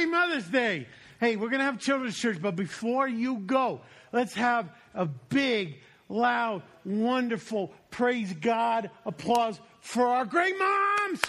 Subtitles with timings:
[0.00, 0.86] Happy Mother's Day.
[1.20, 5.76] Hey, we're going to have children's church, but before you go, let's have a big,
[6.08, 11.20] loud, wonderful praise God applause for our great moms.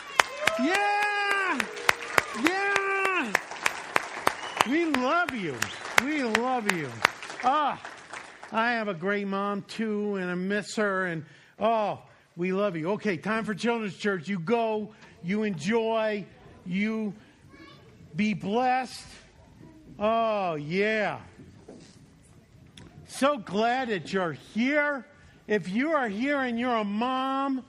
[0.57, 1.59] Yeah.
[2.45, 3.33] Yeah.
[4.69, 5.57] We love you.
[6.05, 6.89] We love you.
[7.43, 7.77] Ah,
[8.53, 11.07] I have a great mom too, and I miss her.
[11.07, 11.25] And
[11.59, 11.99] oh,
[12.37, 12.91] we love you.
[12.91, 14.29] Okay, time for children's church.
[14.29, 16.25] You go, you enjoy,
[16.65, 17.13] you
[18.15, 19.05] be blessed.
[19.99, 21.19] Oh, yeah.
[23.07, 25.05] So glad that you're here.
[25.47, 27.63] If you are here and you're a mom,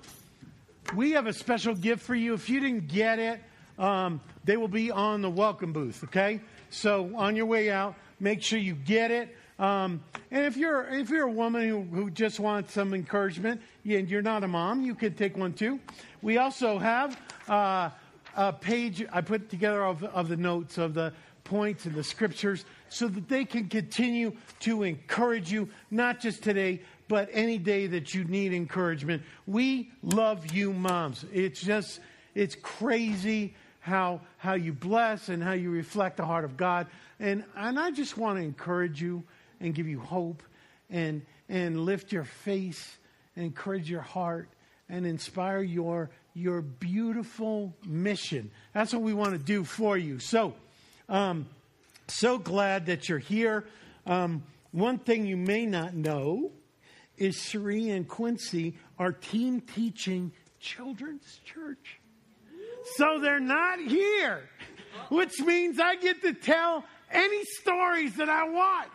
[0.95, 2.34] we have a special gift for you.
[2.34, 3.41] If you didn't get it,
[3.78, 6.41] um, they will be on the welcome booth, okay?
[6.70, 9.36] So on your way out, make sure you get it.
[9.59, 14.09] Um, and if you're if you're a woman who, who just wants some encouragement and
[14.09, 15.78] you're not a mom, you could take one too.
[16.20, 17.91] We also have uh,
[18.36, 21.12] a page I put together of, of the notes of the
[21.45, 26.80] points and the scriptures so that they can continue to encourage you, not just today,
[27.08, 29.22] but any day that you need encouragement.
[29.47, 31.24] We love you, moms.
[31.33, 32.00] It's just,
[32.34, 36.86] it's crazy how, how you bless and how you reflect the heart of God.
[37.19, 39.24] And, and I just want to encourage you
[39.61, 40.42] and give you hope
[40.89, 42.98] and, and lift your face
[43.36, 44.48] and encourage your heart
[44.93, 48.51] and inspire your, your beautiful mission.
[48.75, 50.19] That's what we want to do for you.
[50.19, 50.55] So,
[51.09, 51.47] um,
[52.09, 53.65] so glad that you're here.
[54.07, 56.53] Um, one thing you may not know
[57.17, 61.98] is Cherie and Quincy are team teaching children's church.
[62.97, 64.43] So they're not here,
[65.09, 68.91] which means I get to tell any stories that I want.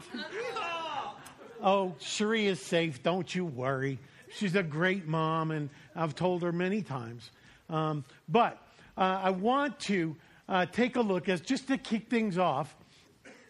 [1.63, 3.01] oh, Cherie is safe.
[3.01, 3.97] Don't you worry.
[4.29, 7.31] She's a great mom, and I've told her many times.
[7.69, 8.61] Um, but
[8.97, 10.15] uh, I want to
[10.47, 12.73] uh, take a look as just to kick things off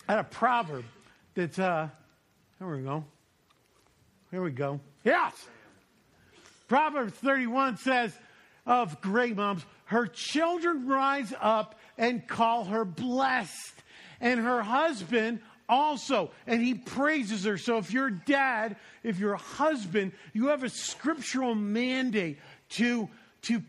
[0.08, 0.86] at a proverb
[1.36, 1.60] that's.
[1.60, 1.90] Uh,
[2.60, 3.04] we go.
[4.32, 4.80] Here we go.
[5.04, 5.34] Yes.
[6.68, 8.14] Proverbs 31 says
[8.66, 13.84] of great moms, her children rise up and call her blessed
[14.20, 16.32] and her husband also.
[16.46, 17.58] And he praises her.
[17.58, 22.40] So if you're dad, if you're a husband, you have a scriptural mandate
[22.70, 23.10] to,
[23.44, 23.62] to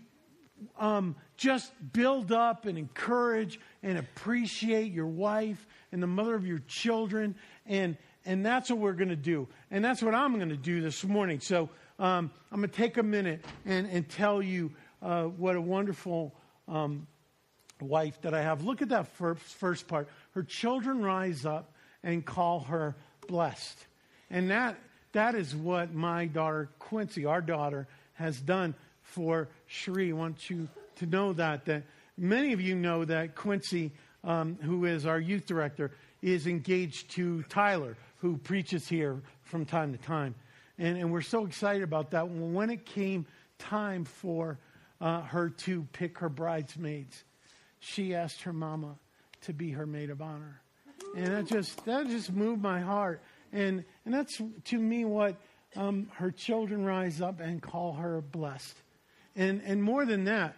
[0.79, 6.61] um, just build up and encourage and appreciate your wife and the mother of your
[6.67, 7.35] children.
[7.67, 9.49] And, and that's what we're going to do.
[9.71, 11.41] And that's what I'm going to do this morning.
[11.41, 14.73] So um, I'm going to take a minute and, and tell you
[15.03, 16.35] uh, what a wonderful
[16.67, 17.07] um,
[17.81, 18.65] wife that I have.
[18.65, 20.09] Look at that first, first part.
[20.33, 21.73] Her children rise up
[22.03, 23.87] and call her blessed.
[24.31, 24.79] And that,
[25.13, 30.11] that is what my daughter, Quincy, our daughter, has done for Cherie.
[30.11, 31.85] I want you to know that, that
[32.17, 33.93] many of you know that Quincy,
[34.25, 39.93] um, who is our youth director, is engaged to Tyler, who preaches here from time
[39.93, 40.35] to time.
[40.79, 42.29] And, and we're so excited about that.
[42.29, 43.27] When it came
[43.59, 44.59] time for
[45.01, 47.25] uh, her to pick her bridesmaids,
[47.81, 48.97] she asked her mama
[49.43, 50.61] to be her maid of honor.
[51.17, 53.23] And that just, that just moved my heart.
[53.53, 55.37] And, and that's to me what
[55.77, 58.75] um, her children rise up and call her blessed.
[59.37, 60.57] And, and more than that,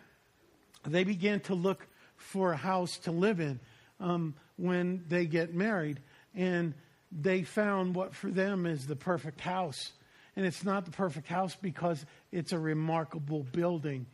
[0.87, 3.61] they began to look for a house to live in
[3.99, 6.01] um, when they get married.
[6.35, 6.75] And
[7.13, 9.93] they found what for them is the perfect house.
[10.37, 14.07] And it's not the perfect house because it's a remarkable building,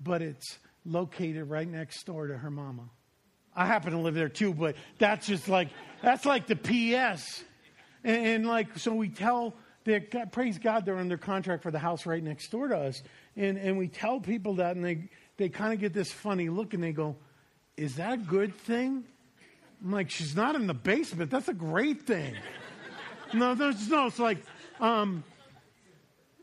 [0.00, 2.88] but it's located right next door to her mama.
[3.56, 5.68] I happen to live there too, but that's just like,
[6.02, 7.44] that's like the PS.
[8.02, 9.54] And, and like, so we tell,
[9.84, 13.02] that, praise God, they're under contract for the house right next door to us.
[13.36, 16.74] And, and we tell people that, and they, they kind of get this funny look
[16.74, 17.16] and they go,
[17.76, 19.04] Is that a good thing?
[19.84, 21.30] I'm like, She's not in the basement.
[21.30, 22.34] That's a great thing.
[23.34, 24.38] no, there's no, it's like,
[24.80, 25.22] um,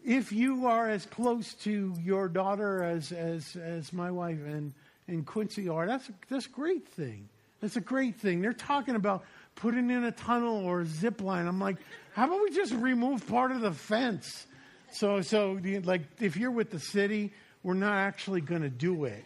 [0.04, 4.74] if you are as close to your daughter as, as, as my wife and,
[5.12, 7.30] and Quincy are, that's, that's a great thing.
[7.60, 8.42] That's a great thing.
[8.42, 9.24] They're talking about
[9.56, 11.48] putting in a tunnel or a zip line.
[11.48, 11.78] I'm like,
[12.14, 14.48] how about we just remove part of the fence?
[14.92, 17.32] So, so like, if you're with the city,
[17.64, 19.24] we're not actually going to do it.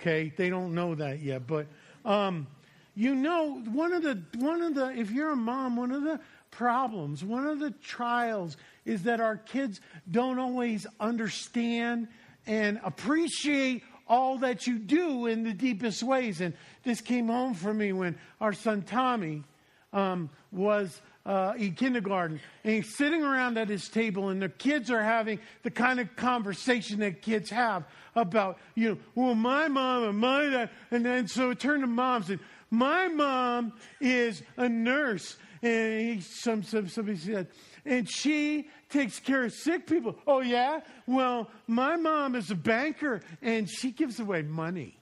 [0.00, 1.66] Okay, they don't know that yet, but
[2.04, 2.46] um,
[2.94, 6.20] you know, one of the one of the if you're a mom, one of the
[6.50, 9.80] problems, one of the trials is that our kids
[10.10, 12.08] don't always understand
[12.46, 16.40] and appreciate all that you do in the deepest ways.
[16.40, 19.44] And this came home for me when our son Tommy
[19.92, 24.90] um, was uh, in kindergarten, and he's sitting around at his table, and the kids
[24.90, 27.84] are having the kind of conversation that kids have
[28.14, 31.86] about, you know, well, my mom and my dad, and then so it turned to
[31.86, 32.40] moms, and
[32.70, 37.46] my mom is a nurse, and he, some, some somebody said,
[37.86, 40.16] and she takes care of sick people.
[40.26, 44.96] Oh yeah, well, my mom is a banker, and she gives away money.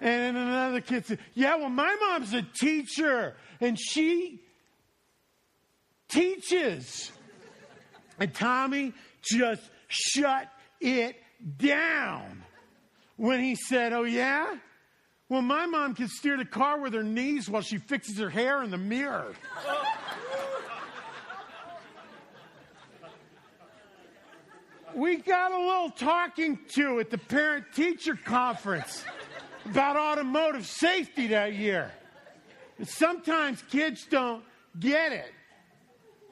[0.00, 4.40] And another kid said, Yeah, well, my mom's a teacher and she
[6.08, 7.12] teaches.
[8.18, 10.48] And Tommy just shut
[10.80, 11.16] it
[11.58, 12.42] down
[13.16, 14.56] when he said, Oh, yeah?
[15.28, 18.62] Well, my mom can steer the car with her knees while she fixes her hair
[18.62, 19.34] in the mirror.
[24.94, 29.04] we got a little talking to at the parent teacher conference
[29.66, 31.92] about automotive safety that year.
[32.82, 34.42] Sometimes kids don't
[34.78, 35.32] get it.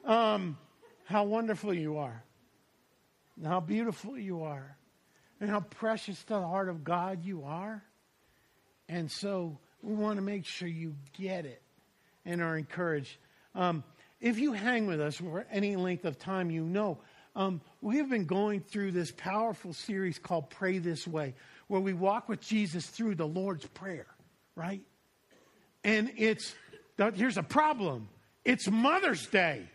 [0.05, 0.57] Um,
[1.05, 2.23] how wonderful you are,
[3.37, 4.77] and how beautiful you are,
[5.39, 7.83] and how precious to the heart of God you are.
[8.87, 11.61] And so we want to make sure you get it
[12.25, 13.17] and are encouraged.
[13.55, 13.83] Um,
[14.21, 16.99] if you hang with us for any length of time, you know
[17.35, 21.33] um, we have been going through this powerful series called Pray This Way
[21.69, 24.07] where we walk with Jesus through the Lord's Prayer,
[24.55, 24.81] right?
[25.83, 26.53] And it's,
[26.97, 28.09] here's a problem
[28.43, 29.69] it's Mother's Day.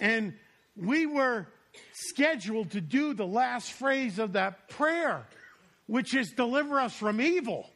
[0.00, 0.34] And
[0.76, 1.46] we were
[1.92, 5.24] scheduled to do the last phrase of that prayer,
[5.86, 7.70] which is deliver us from evil.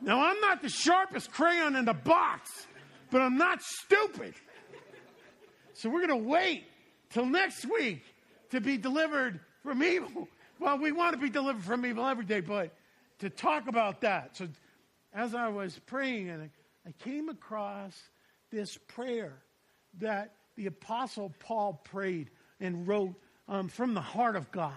[0.00, 2.48] Now, I'm not the sharpest crayon in the box,
[3.10, 4.34] but I'm not stupid.
[5.74, 6.64] So we're going to wait
[7.10, 8.02] till next week
[8.50, 10.28] to be delivered from evil.
[10.60, 12.74] Well, we want to be delivered from evil every day, but
[13.20, 14.36] to talk about that.
[14.36, 14.46] So,
[15.14, 16.50] as I was praying, and
[16.86, 17.94] I, came across
[18.50, 19.38] this prayer
[20.00, 22.28] that the Apostle Paul prayed
[22.60, 23.14] and wrote
[23.48, 24.74] um, from the heart of God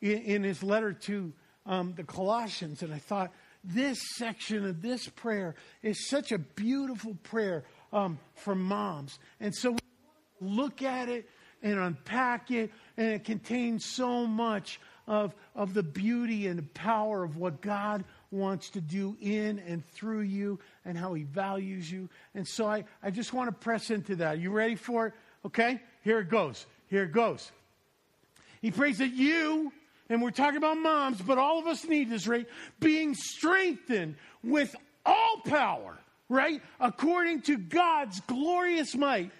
[0.00, 1.34] in, in his letter to
[1.66, 2.82] um, the Colossians.
[2.82, 3.30] And I thought,
[3.62, 9.18] this section of this prayer is such a beautiful prayer um, for moms.
[9.40, 9.76] And so
[10.40, 11.28] look at it
[11.64, 14.78] and unpack it, and it contains so much
[15.08, 19.84] of, of the beauty and the power of what God wants to do in and
[19.88, 22.08] through you and how he values you.
[22.34, 24.38] And so I, I just want to press into that.
[24.38, 25.14] You ready for it?
[25.46, 25.80] Okay?
[26.02, 26.66] Here it goes.
[26.88, 27.50] Here it goes.
[28.60, 29.72] He prays that you,
[30.08, 32.46] and we're talking about moms, but all of us need this, right?
[32.78, 34.74] Being strengthened with
[35.04, 36.60] all power, right?
[36.78, 39.30] According to God's glorious might,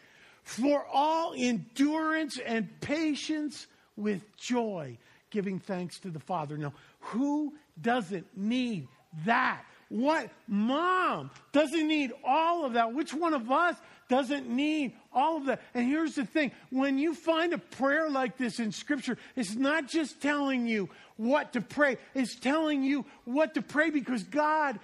[0.45, 4.97] for all endurance and patience with joy
[5.31, 6.57] giving thanks to the Father.
[6.57, 8.87] Now, who doesn't need
[9.25, 9.65] that?
[9.89, 12.95] What mom doesn't need all of that?
[12.95, 13.77] Which one of us
[14.09, 15.61] doesn't need all of that?
[15.75, 19.89] And here's the thing when you find a prayer like this in Scripture, it's not
[19.89, 24.79] just telling you what to pray, it's telling you what to pray because God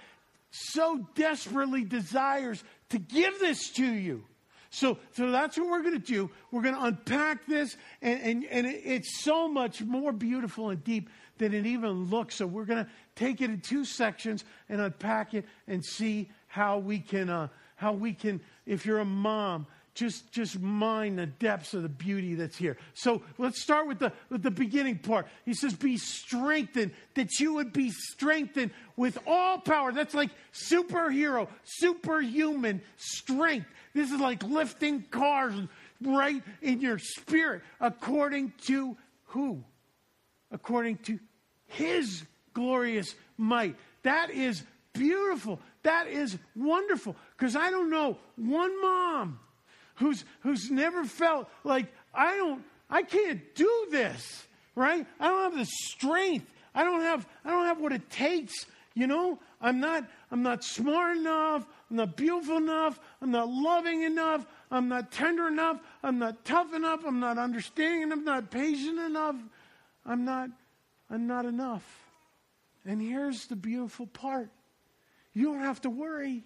[0.51, 4.23] so desperately desires to give this to you.
[4.71, 6.31] So, so that's what we're going to do.
[6.49, 11.09] We're going to unpack this, and, and, and it's so much more beautiful and deep
[11.37, 12.35] than it even looks.
[12.35, 16.77] So, we're going to take it in two sections and unpack it and see how
[16.77, 21.73] we can, uh, how we can, if you're a mom, just just mine the depths
[21.73, 22.77] of the beauty that's here.
[22.93, 25.27] So let's start with the with the beginning part.
[25.45, 31.49] He says, "Be strengthened, that you would be strengthened with all power." That's like superhero,
[31.63, 33.67] superhuman strength.
[33.93, 35.53] This is like lifting cars
[36.01, 39.63] right in your spirit according to who?
[40.51, 41.19] According to
[41.67, 43.75] his glorious might.
[44.03, 45.59] That is beautiful.
[45.83, 47.15] That is wonderful.
[47.37, 49.39] Because I don't know one mom
[49.95, 54.45] who's who's never felt like I don't I can't do this,
[54.75, 55.05] right?
[55.19, 56.51] I don't have the strength.
[56.75, 59.39] I don't have I don't have what it takes, you know?
[59.61, 61.67] I'm not I'm not smart enough.
[61.89, 62.99] I'm not beautiful enough.
[63.21, 64.45] I'm not loving enough.
[64.71, 65.81] I'm not tender enough.
[66.01, 67.01] I'm not tough enough.
[67.05, 68.19] I'm not understanding enough.
[68.19, 69.35] I'm not patient enough.
[70.05, 70.49] I'm not,
[71.09, 71.83] I'm not enough.
[72.85, 74.49] And here's the beautiful part
[75.33, 76.43] you don't have to worry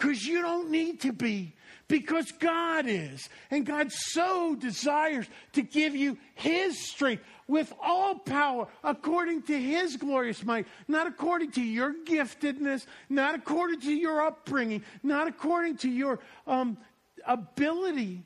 [0.00, 1.54] because you don't need to be
[1.86, 3.28] because God is.
[3.50, 9.96] And God so desires to give you His strength with all power according to His
[9.96, 15.90] glorious might, not according to your giftedness, not according to your upbringing, not according to
[15.90, 16.78] your um,
[17.26, 18.24] ability.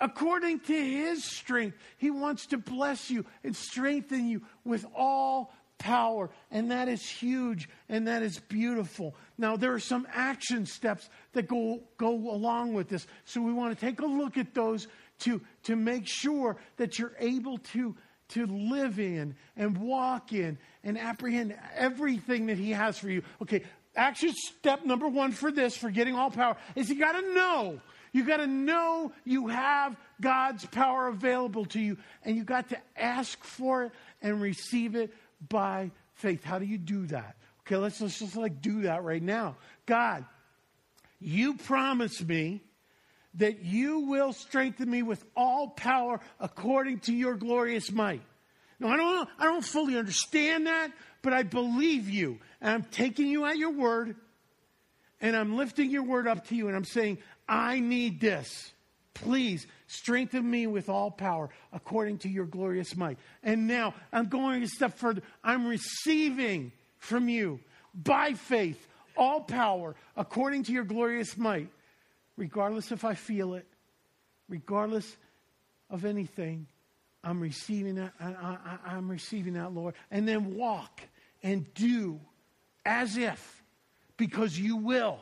[0.00, 6.30] According to His strength, He wants to bless you and strengthen you with all power.
[6.50, 9.14] And that is huge and that is beautiful.
[9.38, 13.06] Now, there are some action steps that go, go along with this.
[13.24, 14.86] So we want to take a look at those
[15.20, 17.96] to, to make sure that you're able to,
[18.30, 23.22] to live in and walk in and apprehend everything that He has for you.
[23.42, 23.62] Okay,
[23.96, 27.80] action step number one for this, for getting all power, is you got to know.
[28.12, 32.78] You got to know you have God's power available to you, and you got to
[32.96, 35.12] ask for it and receive it
[35.48, 36.44] by faith.
[36.44, 37.36] How do you do that?
[37.60, 39.56] Okay, let's, let's just like do that right now.
[39.86, 40.24] God,
[41.18, 42.60] you promise me
[43.34, 48.22] that you will strengthen me with all power according to your glorious might.
[48.78, 52.38] Now, I don't, I don't fully understand that, but I believe you.
[52.60, 54.16] And I'm taking you at your word,
[55.20, 58.72] and I'm lifting your word up to you, and I'm saying, I need this.
[59.14, 63.18] Please strengthen me with all power according to your glorious might.
[63.42, 65.22] And now I'm going a step further.
[65.42, 67.60] I'm receiving from you
[67.94, 68.86] by faith
[69.16, 71.68] all power according to your glorious might,
[72.36, 73.66] regardless if I feel it,
[74.48, 75.16] regardless
[75.90, 76.66] of anything.
[77.22, 78.12] I'm receiving that.
[78.20, 79.94] I, am receiving that, Lord.
[80.10, 81.00] And then walk
[81.42, 82.20] and do
[82.84, 83.62] as if,
[84.16, 85.20] because you will.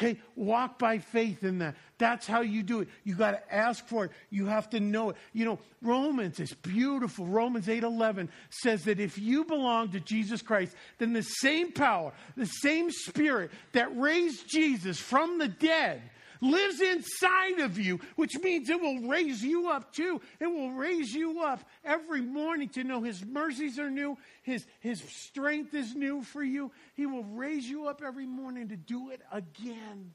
[0.00, 1.76] Okay, walk by faith in that.
[1.98, 2.88] That's how you do it.
[3.04, 4.12] You got to ask for it.
[4.30, 5.16] You have to know it.
[5.34, 7.26] You know, Romans is beautiful.
[7.26, 12.46] Romans 8:11 says that if you belong to Jesus Christ, then the same power, the
[12.46, 16.00] same spirit that raised Jesus from the dead
[16.40, 20.20] lives inside of you, which means it will raise you up too.
[20.40, 25.02] It will raise you up every morning to know His mercies are new, His, His
[25.06, 26.72] strength is new for you.
[26.94, 30.14] He will raise you up every morning to do it again.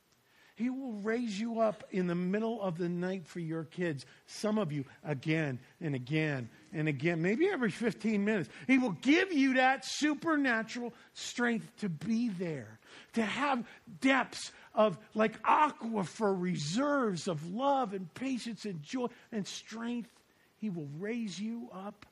[0.55, 4.05] He will raise you up in the middle of the night for your kids.
[4.25, 8.49] Some of you again and again and again, maybe every 15 minutes.
[8.65, 12.79] He will give you that supernatural strength to be there,
[13.13, 13.65] to have
[13.99, 20.09] depths of like aquifer reserves of love and patience and joy and strength.
[20.57, 22.05] He will raise you up,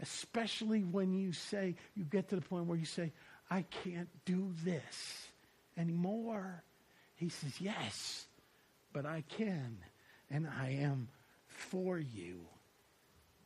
[0.00, 3.12] especially when you say, you get to the point where you say,
[3.50, 5.26] I can't do this
[5.76, 6.62] anymore.
[7.16, 8.26] He says, Yes,
[8.92, 9.78] but I can,
[10.30, 11.08] and I am
[11.46, 12.40] for you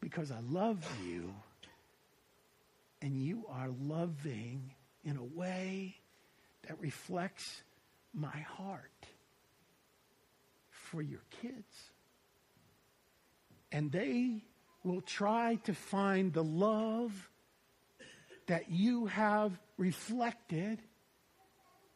[0.00, 1.35] because I love you,
[3.00, 4.71] and you are loving
[5.04, 5.97] in a way
[6.69, 7.62] that reflects
[8.14, 8.90] my heart
[10.71, 11.90] for your kids.
[13.73, 14.44] And they
[14.85, 17.30] will try to find the love
[18.47, 20.78] that you have reflected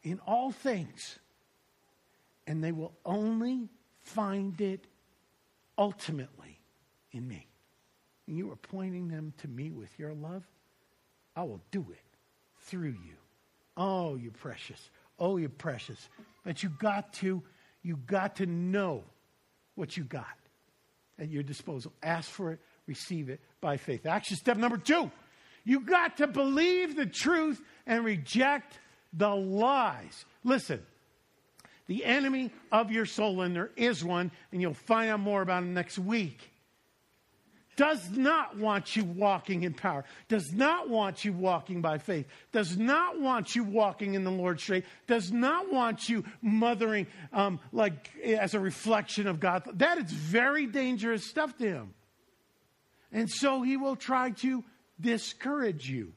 [0.03, 1.19] in all things.
[2.47, 3.69] And they will only
[4.03, 4.87] find it
[5.77, 6.59] ultimately
[7.13, 7.47] in me.
[8.27, 10.43] And you are pointing them to me with your love.
[11.37, 11.99] I will do it
[12.63, 13.17] through you.
[13.77, 14.91] Oh, you precious.
[15.19, 16.09] Oh, you're precious.
[16.45, 17.43] But you got to,
[17.83, 19.05] you got to know
[19.75, 20.27] what you got
[21.19, 21.93] at your disposal.
[22.03, 24.07] Ask for it, receive it by faith.
[24.07, 25.11] Action step number two.
[25.65, 28.79] You got to believe the truth and reject
[29.13, 30.25] the lies.
[30.45, 30.81] Listen,
[31.87, 35.63] the enemy of your soul, and there is one, and you'll find out more about
[35.63, 36.53] him next week
[37.79, 42.77] does not want you walking in power, does not want you walking by faith, does
[42.77, 48.11] not want you walking in the Lord's straight, does not want you mothering um, like
[48.25, 49.63] as a reflection of God.
[49.75, 51.95] That is very dangerous stuff to him.
[53.13, 54.65] And so he will try to
[55.01, 56.13] discourage you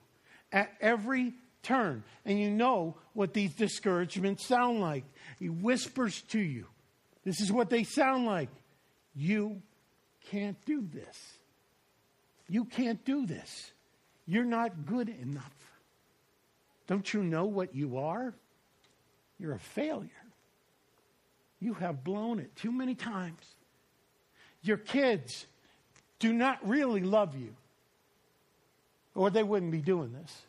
[0.51, 2.03] at every turn.
[2.25, 5.03] And you know what these discouragements sound like.
[5.37, 6.65] He whispers to you.
[7.23, 8.49] This is what they sound like.
[9.13, 9.61] You
[10.31, 11.37] can't do this.
[12.51, 13.71] You can't do this.
[14.27, 15.55] You're not good enough.
[16.85, 18.33] Don't you know what you are?
[19.39, 20.09] You're a failure.
[21.61, 23.41] You have blown it too many times.
[24.63, 25.45] Your kids
[26.19, 27.55] do not really love you,
[29.15, 30.41] or they wouldn't be doing this.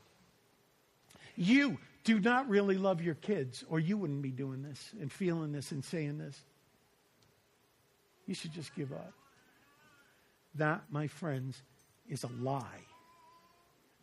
[1.37, 5.53] You do not really love your kids, or you wouldn't be doing this and feeling
[5.53, 6.37] this and saying this.
[8.27, 9.13] You should just give up.
[10.57, 11.63] That, my friends,
[12.09, 12.87] is a lie.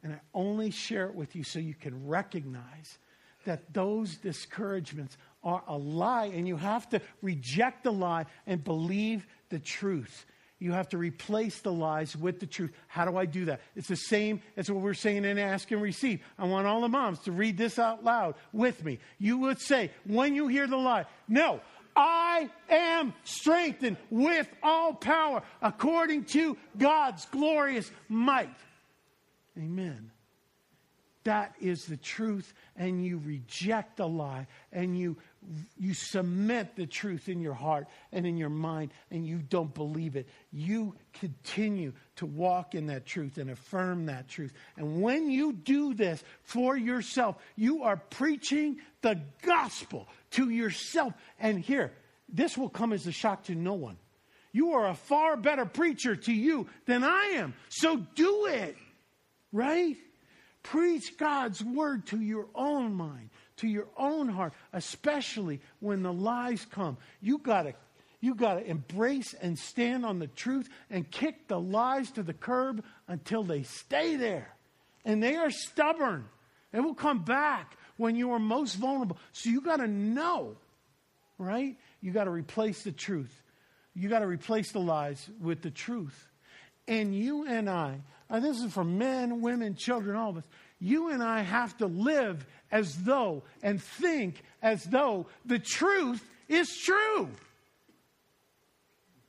[0.03, 2.97] And I only share it with you so you can recognize
[3.45, 9.25] that those discouragements are a lie, and you have to reject the lie and believe
[9.49, 10.25] the truth.
[10.59, 12.73] You have to replace the lies with the truth.
[12.87, 13.61] How do I do that?
[13.77, 16.21] It's the same as what we're saying in Ask and Receive.
[16.37, 18.99] I want all the moms to read this out loud with me.
[19.19, 21.61] You would say, when you hear the lie, no,
[22.01, 28.55] I am strengthened with all power according to God's glorious might.
[29.57, 30.09] Amen.
[31.29, 35.15] That is the truth and you reject the lie and you
[35.77, 40.15] you cement the truth in your heart and in your mind and you don't believe
[40.15, 40.27] it.
[40.51, 44.53] You continue to walk in that truth and affirm that truth.
[44.75, 51.13] And when you do this for yourself you are preaching the gospel to yourself.
[51.39, 51.93] And here
[52.27, 53.97] this will come as a shock to no one.
[54.51, 57.53] You are a far better preacher to you than i am.
[57.69, 58.75] So do it
[59.51, 59.95] right
[60.63, 66.65] Preach God's word to your own mind, to your own heart, especially when the lies
[66.69, 66.97] come.
[67.21, 67.73] You gotta
[68.21, 72.33] you got to embrace and stand on the truth and kick the lies to the
[72.33, 74.53] curb until they stay there.
[75.05, 76.25] And they are stubborn.
[76.71, 79.17] They will come back when you are most vulnerable.
[79.31, 80.57] So you got to know,
[81.37, 81.77] right?
[82.01, 83.41] You got to replace the truth.
[83.95, 86.28] You got to replace the lies with the truth.
[86.89, 90.43] And you and I and this is for men, women, children, all of us.
[90.79, 96.77] You and I have to live as though and think as though the truth is
[96.77, 97.29] true.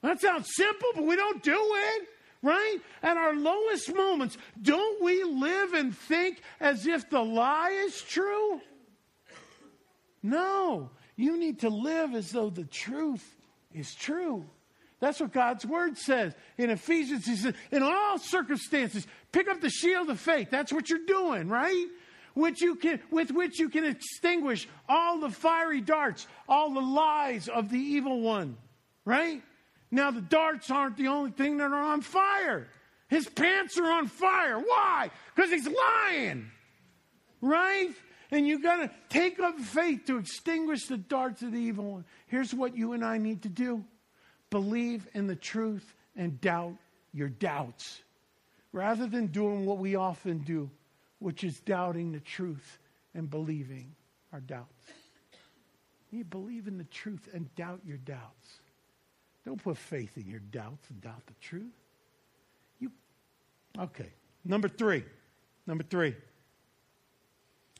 [0.02, 2.08] That sounds simple, but we don't do it,
[2.42, 2.78] right?
[3.02, 8.60] At our lowest moments, don't we live and think as if the lie is true?
[10.22, 13.24] No, you need to live as though the truth
[13.72, 14.44] is true.
[15.00, 16.34] That's what God's word says.
[16.58, 20.48] In Ephesians, he says, in all circumstances, pick up the shield of faith.
[20.50, 21.86] That's what you're doing, right?
[22.34, 27.48] Which you can, with which you can extinguish all the fiery darts, all the lies
[27.48, 28.58] of the evil one,
[29.06, 29.42] right?
[29.90, 32.68] Now, the darts aren't the only thing that are on fire.
[33.08, 34.58] His pants are on fire.
[34.58, 35.10] Why?
[35.34, 36.50] Because he's lying,
[37.40, 37.90] right?
[38.30, 42.04] And you got to take up faith to extinguish the darts of the evil one.
[42.26, 43.84] Here's what you and I need to do
[44.50, 46.74] Believe in the truth and doubt
[47.12, 48.02] your doubts
[48.72, 50.70] rather than doing what we often do,
[51.18, 52.78] which is doubting the truth
[53.14, 53.94] and believing
[54.32, 54.86] our doubts.
[56.10, 58.60] You believe in the truth and doubt your doubts.
[59.44, 61.72] Don't put faith in your doubts and doubt the truth.
[62.78, 62.90] You
[63.78, 64.10] okay.
[64.44, 65.04] Number three.
[65.66, 66.14] Number three.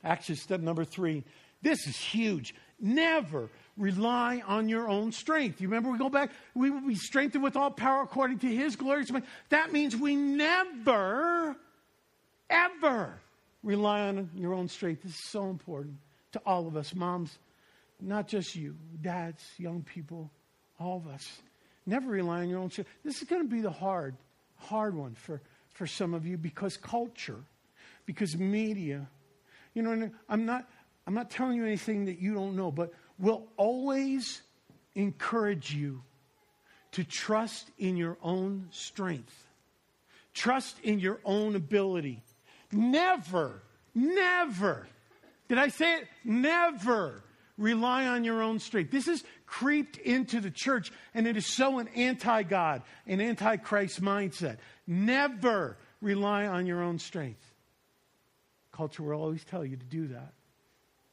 [0.05, 1.25] Action step number three.
[1.63, 2.55] This is huge.
[2.81, 5.61] Never rely on your own strength.
[5.61, 8.77] You remember we go back, we will be strengthened with all power according to his
[8.77, 9.25] glorious might.
[9.51, 11.57] That means we never,
[12.49, 13.21] ever
[13.63, 15.03] rely on your own strength.
[15.03, 15.97] This is so important
[16.33, 17.39] to all of us, moms,
[18.01, 20.31] not just you, dads, young people,
[20.79, 21.41] all of us.
[21.87, 22.91] Never rely on your own strength.
[23.05, 24.17] This is going to be the hard,
[24.57, 25.41] hard one for,
[25.75, 27.41] for some of you because culture,
[28.07, 29.07] because media.
[29.75, 30.69] You know, I'm not,
[31.07, 34.43] I'm not telling you anything that you don't know, but will always
[34.95, 36.03] encourage you
[36.93, 39.47] to trust in your own strength,
[40.35, 42.23] trust in your own ability.
[42.73, 43.63] Never,
[43.95, 44.87] never,
[45.49, 46.09] did I say it?
[46.25, 47.23] Never
[47.59, 48.91] rely on your own strength.
[48.91, 53.57] This has creeped into the church, and it is so an anti God, an anti
[53.57, 54.59] Christ mindset.
[54.87, 57.45] Never rely on your own strength.
[58.73, 60.33] Culture will always tell you to do that.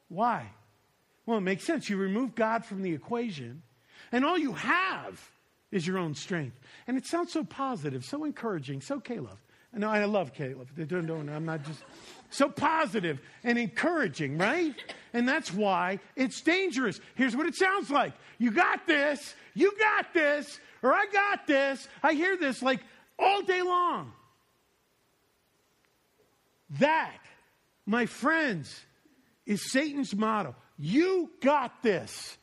[0.09, 0.49] Why?
[1.25, 1.89] Well, it makes sense.
[1.89, 3.61] You remove God from the equation,
[4.11, 5.31] and all you have
[5.71, 6.57] is your own strength.
[6.87, 9.37] And it sounds so positive, so encouraging, so Caleb.
[9.75, 10.69] I know I love Caleb.
[10.79, 11.83] I'm not just
[12.29, 14.73] so positive and encouraging, right?
[15.13, 16.99] And that's why it's dangerous.
[17.15, 21.87] Here's what it sounds like You got this, you got this, or I got this.
[22.01, 22.79] I hear this like
[23.19, 24.13] all day long.
[26.79, 27.19] That,
[27.85, 28.81] my friends,
[29.47, 30.55] is Satan's motto.
[30.77, 32.37] You got this.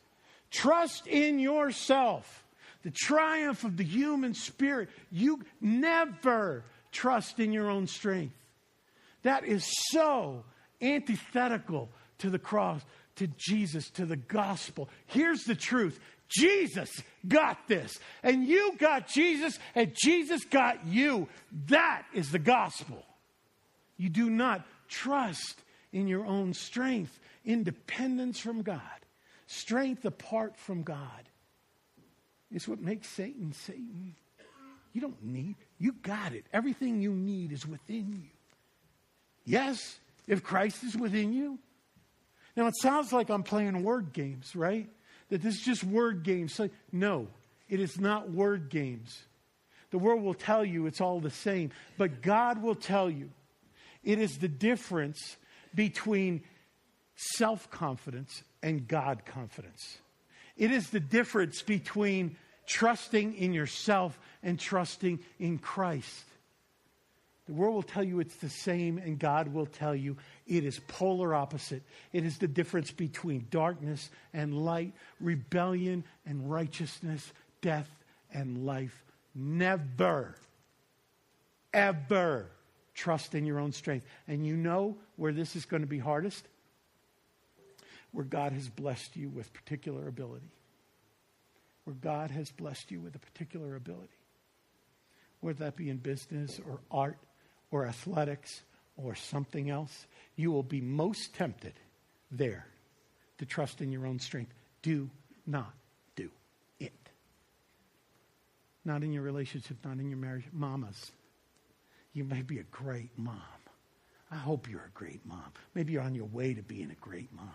[0.51, 2.43] Trust in yourself.
[2.83, 4.89] The triumph of the human spirit.
[5.11, 8.35] You never trust in your own strength.
[9.21, 10.43] That is so
[10.81, 11.89] antithetical
[12.19, 12.81] to the cross,
[13.15, 14.89] to Jesus, to the gospel.
[15.05, 16.89] Here's the truth Jesus
[17.27, 21.27] got this, and you got Jesus, and Jesus got you.
[21.67, 23.03] That is the gospel.
[23.97, 25.61] You do not trust
[25.95, 28.81] in your own strength independence from God,
[29.47, 31.29] strength apart from God,
[32.51, 34.15] is what makes Satan Satan.
[34.91, 36.45] You don't need, you got it.
[36.51, 38.29] Everything you need is within you.
[39.45, 41.59] Yes, if Christ is within you.
[42.57, 44.89] Now, it sounds like I'm playing word games, right?
[45.29, 46.59] That this is just word games.
[46.91, 47.27] no,
[47.69, 49.23] it is not word games.
[49.91, 53.29] The world will tell you it's all the same, but God will tell you
[54.03, 55.37] it is the difference
[55.75, 56.43] between
[57.15, 59.97] self confidence and God confidence.
[60.57, 66.23] It is the difference between trusting in yourself and trusting in Christ.
[67.45, 70.79] The world will tell you it's the same, and God will tell you it is
[70.87, 71.83] polar opposite.
[72.11, 77.89] It is the difference between darkness and light, rebellion and righteousness, death
[78.33, 79.03] and life.
[79.35, 80.35] Never,
[81.71, 82.49] ever
[82.95, 84.05] trust in your own strength.
[84.27, 86.47] And you know where this is going to be hardest?
[88.11, 90.49] Where God has blessed you with particular ability.
[91.83, 94.07] Where God has blessed you with a particular ability.
[95.41, 97.17] Whether that be in business or art
[97.69, 98.63] or athletics
[98.97, 101.73] or something else, you will be most tempted
[102.31, 102.65] there
[103.37, 104.53] to trust in your own strength.
[104.81, 105.09] Do
[105.45, 105.73] not
[106.15, 106.31] do
[106.79, 106.93] it.
[108.85, 110.45] Not in your relationship, not in your marriage.
[110.53, 111.11] Mamas,
[112.15, 113.35] you may be a great mom.
[114.31, 115.51] I hope you're a great mom.
[115.75, 117.49] Maybe you're on your way to being a great mom.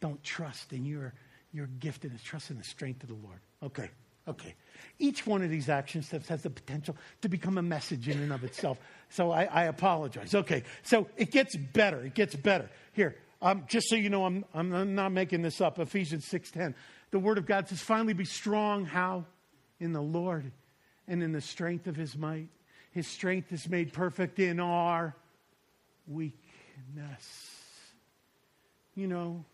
[0.00, 1.14] Don't trust in your,
[1.52, 2.22] your giftedness.
[2.22, 3.40] Trust in the strength of the Lord.
[3.62, 3.88] Okay,
[4.26, 4.54] okay.
[4.98, 8.32] Each one of these action steps has the potential to become a message in and
[8.32, 8.78] of itself.
[9.08, 10.34] So I, I apologize.
[10.34, 12.04] Okay, so it gets better.
[12.04, 12.68] It gets better.
[12.92, 15.78] Here, um, just so you know, I'm, I'm not making this up.
[15.78, 16.74] Ephesians 6.10.
[17.12, 18.84] The Word of God says, finally be strong.
[18.84, 19.26] How?
[19.78, 20.50] In the Lord
[21.06, 22.48] and in the strength of His might.
[22.92, 25.14] His strength is made perfect in our
[26.06, 27.56] weakness.
[28.94, 29.44] You know,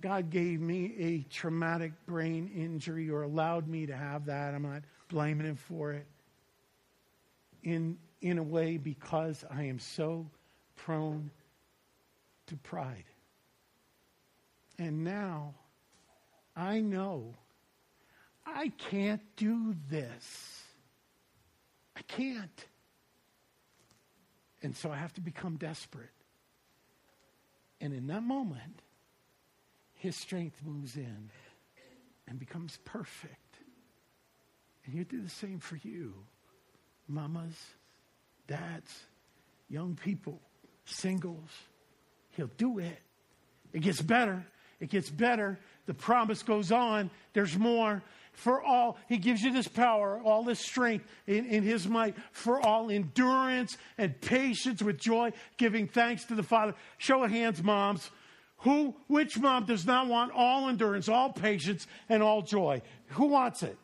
[0.00, 4.54] God gave me a traumatic brain injury or allowed me to have that.
[4.54, 6.06] I'm not blaming Him for it.
[7.64, 10.30] In, in a way, because I am so
[10.76, 11.30] prone
[12.46, 13.04] to pride.
[14.78, 15.54] And now
[16.54, 17.34] I know
[18.46, 20.62] I can't do this.
[21.96, 22.66] I can't.
[24.66, 26.10] And so I have to become desperate.
[27.80, 28.82] And in that moment,
[29.94, 31.30] his strength moves in
[32.26, 33.60] and becomes perfect.
[34.84, 36.14] And you do the same for you,
[37.06, 37.54] mamas,
[38.48, 38.92] dads,
[39.68, 40.40] young people,
[40.84, 41.50] singles.
[42.30, 42.98] He'll do it.
[43.72, 44.44] It gets better.
[44.80, 45.58] It gets better.
[45.86, 47.10] The promise goes on.
[47.32, 48.02] There's more
[48.36, 52.60] for all, he gives you this power, all this strength in, in his might, for
[52.60, 56.74] all endurance and patience with joy, giving thanks to the Father.
[56.98, 58.10] Show of hands, moms.
[58.58, 62.82] Who, which mom does not want all endurance, all patience, and all joy?
[63.08, 63.78] Who wants it?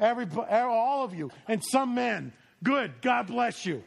[0.00, 2.32] Everybody, all of you, and some men.
[2.64, 2.92] Good.
[3.02, 3.84] God bless you.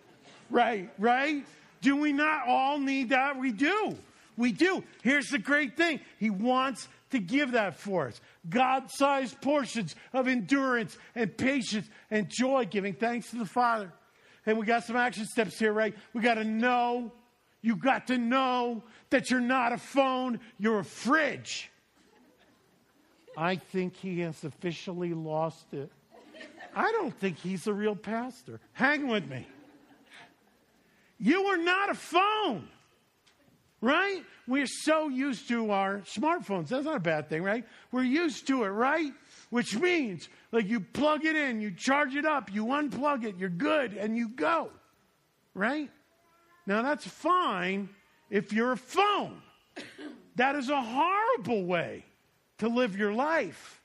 [0.50, 1.46] Right, right?
[1.82, 3.38] Do we not all need that?
[3.38, 3.98] We do.
[4.38, 4.84] We do.
[5.02, 8.20] Here's the great thing He wants to give that for us.
[8.50, 13.92] God sized portions of endurance and patience and joy, giving thanks to the Father.
[14.46, 15.96] And we got some action steps here, right?
[16.14, 17.12] We got to know,
[17.62, 21.70] you got to know that you're not a phone, you're a fridge.
[23.38, 25.92] I think he has officially lost it.
[26.76, 28.60] I don't think he's a real pastor.
[28.74, 29.48] Hang with me.
[31.20, 32.68] You are not a phone
[33.84, 34.24] right?
[34.48, 36.70] We're so used to our smartphones.
[36.70, 37.66] That's not a bad thing, right?
[37.92, 39.12] We're used to it, right?
[39.50, 43.50] Which means, like, you plug it in, you charge it up, you unplug it, you're
[43.50, 44.70] good, and you go,
[45.54, 45.92] right?
[46.66, 47.90] Now, that's fine
[48.30, 49.42] if you're a phone.
[50.38, 52.06] That is a horrible way
[52.60, 53.82] to live your life.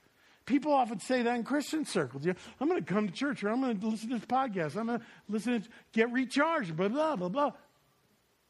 [0.47, 2.25] People often say that in Christian circles.
[2.25, 4.27] You know, I'm going to come to church or I'm going to listen to this
[4.27, 4.77] podcast.
[4.77, 7.53] I'm going to listen to get recharged, blah, blah, blah, blah.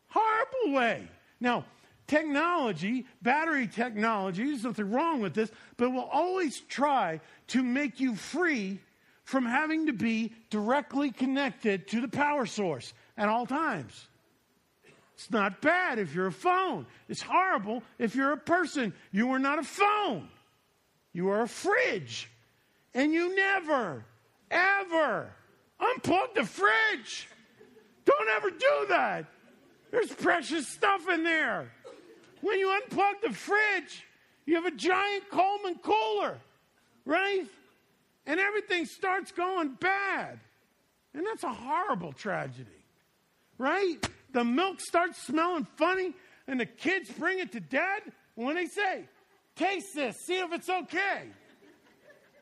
[0.09, 1.09] Horrible way.
[1.41, 1.65] Now,
[2.07, 8.15] technology, battery technology, there's nothing wrong with this, but will always try to make you
[8.17, 8.81] free
[9.25, 14.09] from having to be directly connected to the power source at all times.
[15.15, 16.87] It's not bad if you're a phone.
[17.09, 18.95] It's horrible if you're a person.
[19.11, 20.29] You are not a phone.
[21.13, 22.31] You are a fridge.
[22.95, 24.05] And you never,
[24.51, 25.31] ever
[25.81, 27.29] unplug the fridge.
[28.05, 29.27] Don't ever do that.
[29.91, 31.71] There's precious stuff in there.
[32.41, 34.05] When you unplug the fridge,
[34.47, 36.39] you have a giant Coleman cooler,
[37.05, 37.45] right?
[38.27, 40.39] And everything starts going bad.
[41.15, 42.85] And that's a horrible tragedy,
[43.57, 43.97] right?
[44.33, 46.15] The milk starts smelling funny,
[46.47, 48.03] and the kids bring it to dad.
[48.35, 49.05] When they say,
[49.59, 51.25] Taste this, see if it's okay.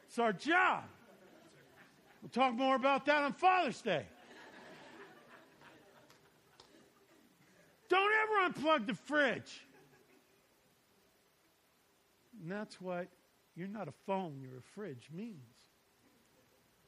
[0.06, 0.84] It's our job.
[2.20, 4.04] We'll talk more about that on Father's Day.
[7.88, 9.62] Don't ever unplug the fridge.
[12.42, 13.08] And that's what
[13.56, 15.36] you're not a phone, you're a fridge means.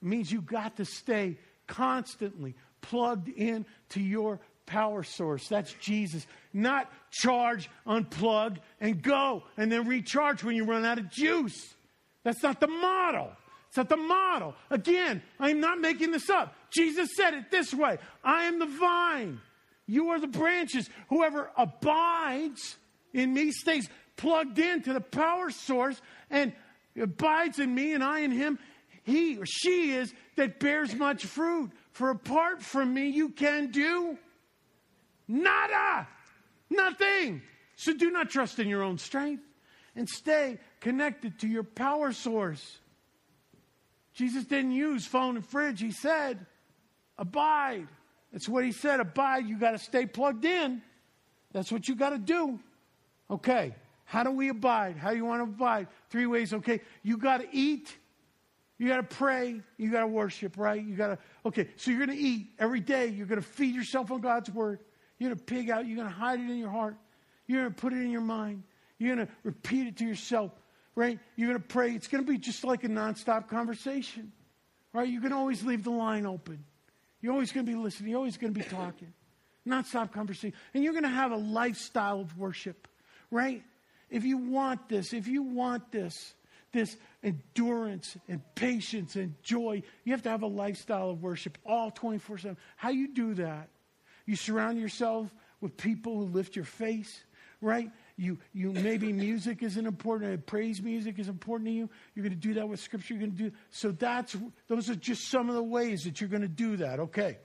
[0.02, 5.48] It means you got to stay constantly plugged in to your power source.
[5.48, 6.26] That's Jesus.
[6.52, 11.74] Not charge, unplug, and go, and then recharge when you run out of juice.
[12.22, 13.32] That's not the model.
[13.68, 14.54] It's not the model.
[14.70, 16.54] Again, I'm not making this up.
[16.70, 19.40] Jesus said it this way I am the vine.
[19.88, 20.88] You are the branches.
[21.08, 22.76] Whoever abides
[23.12, 26.52] in me stays plugged into the power source and
[27.00, 28.58] abides in me and I in him.
[29.02, 31.72] He or she is that bears much fruit.
[31.92, 34.18] For apart from me, you can do
[35.26, 36.06] nada,
[36.68, 37.40] nothing.
[37.76, 39.42] So do not trust in your own strength
[39.96, 42.78] and stay connected to your power source.
[44.12, 45.80] Jesus didn't use phone and fridge.
[45.80, 46.44] He said,
[47.16, 47.88] abide.
[48.32, 49.00] That's what he said.
[49.00, 49.46] Abide.
[49.46, 50.82] You got to stay plugged in.
[51.52, 52.58] That's what you got to do.
[53.30, 53.74] Okay.
[54.04, 54.96] How do we abide?
[54.96, 55.88] How do you want to abide?
[56.10, 56.52] Three ways.
[56.52, 56.80] Okay.
[57.02, 57.94] You got to eat.
[58.78, 59.60] You got to pray.
[59.76, 60.82] You got to worship, right?
[60.82, 61.68] You got to, okay.
[61.76, 63.08] So you're going to eat every day.
[63.08, 64.80] You're going to feed yourself on God's word.
[65.18, 65.86] You're going to pig out.
[65.86, 66.96] You're going to hide it in your heart.
[67.46, 68.62] You're going to put it in your mind.
[68.98, 70.52] You're going to repeat it to yourself
[70.98, 71.20] right?
[71.36, 71.92] You're going to pray.
[71.92, 74.32] It's going to be just like a nonstop conversation,
[74.92, 75.08] right?
[75.08, 76.64] You can always leave the line open.
[77.20, 78.10] You're always going to be listening.
[78.10, 79.12] You're always going to be talking.
[79.66, 80.56] Nonstop conversation.
[80.72, 82.88] And you're going to have a lifestyle of worship,
[83.30, 83.62] right?
[84.10, 86.34] If you want this, if you want this,
[86.72, 91.90] this endurance and patience and joy, you have to have a lifestyle of worship all
[91.90, 92.56] 24 7.
[92.76, 93.68] How you do that?
[94.26, 97.22] You surround yourself with people who lift your face,
[97.60, 97.90] right?
[98.20, 100.44] You, you maybe music isn't important.
[100.44, 101.88] Praise music is important to you.
[102.14, 103.14] You're going to do that with scripture.
[103.14, 103.92] You're going to do so.
[103.92, 106.98] That's those are just some of the ways that you're going to do that.
[106.98, 107.38] Okay,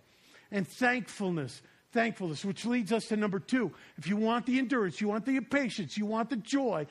[0.51, 3.71] and thankfulness, thankfulness, which leads us to number two.
[3.97, 6.87] If you want the endurance, you want the patience, you want the joy.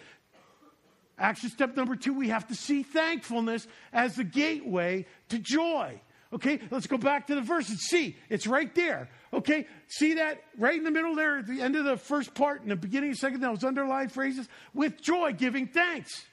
[1.18, 6.00] Action step number two: we have to see thankfulness as the gateway to joy.
[6.32, 8.16] Okay, let's go back to the verse and see.
[8.30, 9.10] It's right there.
[9.34, 12.62] Okay, see that right in the middle there at the end of the first part
[12.62, 14.48] and the beginning of the second, those underlined phrases?
[14.72, 16.24] With joy, giving thanks.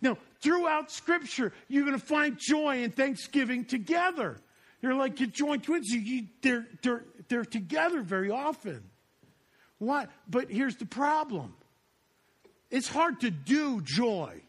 [0.00, 4.38] Now, throughout Scripture, you're going to find joy and thanksgiving together.
[4.80, 5.88] They're like you joint twins.
[5.88, 8.82] You, they're, they're, they're together very often.
[9.78, 10.10] What?
[10.28, 11.54] But here's the problem
[12.70, 14.40] it's hard to do joy,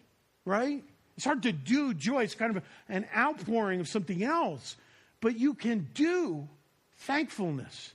[0.45, 0.83] right?
[1.17, 2.23] It's hard to do joy.
[2.23, 4.77] It's kind of an outpouring of something else
[5.23, 6.49] but you can do
[6.97, 7.93] thankfulness.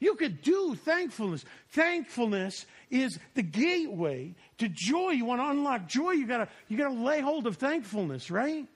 [0.00, 1.44] You could do thankfulness.
[1.70, 5.10] Thankfulness is the gateway to joy.
[5.10, 8.66] You want to unlock joy, you gotta you gotta lay hold of thankfulness, right?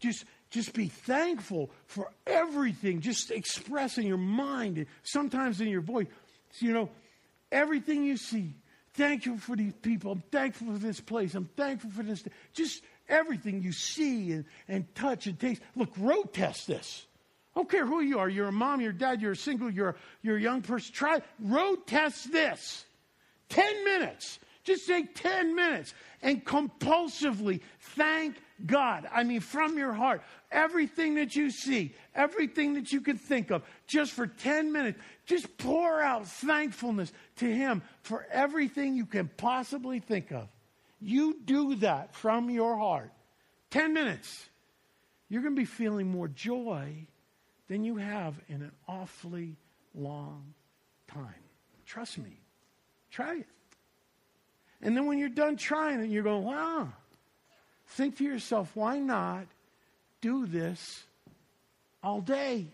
[0.00, 3.02] Just just be thankful for everything.
[3.02, 6.06] Just express in your mind, and sometimes in your voice.
[6.60, 6.90] You know,
[7.52, 8.54] everything you see.
[8.94, 10.12] Thank you for these people.
[10.12, 11.34] I'm thankful for this place.
[11.34, 12.24] I'm thankful for this.
[12.54, 15.60] Just everything you see and, and touch and taste.
[15.76, 17.04] Look, road test this.
[17.54, 18.28] I don't care who you are.
[18.28, 20.92] You're a mom, you're a dad, you're a single, you're, you're a young person.
[20.92, 22.84] Try, road test this.
[23.50, 24.40] 10 minutes.
[24.64, 28.36] Just take 10 minutes and compulsively thank
[28.66, 29.06] God.
[29.12, 30.22] I mean, from your heart.
[30.50, 35.58] Everything that you see, everything that you can think of, just for 10 minutes, just
[35.58, 40.48] pour out thankfulness to Him for everything you can possibly think of.
[41.00, 43.12] You do that from your heart.
[43.70, 44.48] 10 minutes.
[45.28, 47.06] You're going to be feeling more joy
[47.68, 49.56] than you have in an awfully
[49.94, 50.54] long
[51.08, 51.34] time.
[51.86, 52.40] Trust me.
[53.10, 53.46] Try it.
[54.82, 56.88] And then when you're done trying it, you're going, wow.
[57.88, 59.46] Think to yourself, why not
[60.20, 61.04] do this
[62.02, 62.66] all day?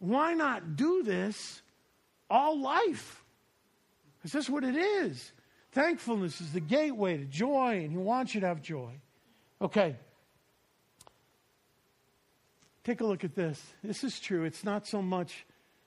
[0.00, 1.62] Why not do this
[2.28, 3.22] all life?
[4.16, 5.32] Because that's what it is.
[5.72, 8.92] Thankfulness is the gateway to joy, and He wants you to have joy.
[9.60, 9.96] Okay.
[12.88, 13.62] Take a look at this.
[13.84, 14.44] This is true.
[14.44, 15.44] It's not so much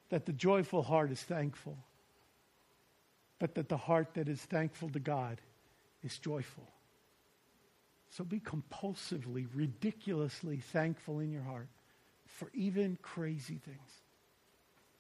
[0.10, 1.76] that the joyful heart is thankful,
[3.40, 5.42] but that the heart that is thankful to God
[6.04, 6.68] is joyful.
[8.12, 11.70] So be compulsively, ridiculously thankful in your heart
[12.28, 13.92] for even crazy things.